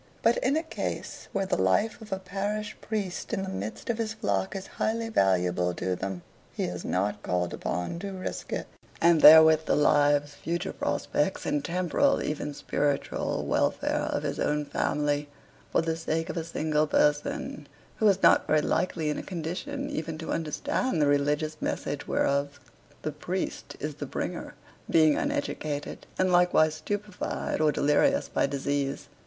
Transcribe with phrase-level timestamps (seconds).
[0.23, 3.99] But in a case where the life of a parish priest in the midst of
[3.99, 8.65] his flock is highly valuable to them, he is not called upon to risk it
[8.99, 15.29] (and therewith the lives, future prospects, and temporal, even spiritual welfare of his own family)
[15.71, 19.87] for the sake of a single person, who is not very likely in a condition
[19.91, 22.59] even to understand the religious message whereof
[23.03, 24.55] the priest is the bringer
[24.89, 29.07] being uneducated, and likewise stupefied or delirious by disease.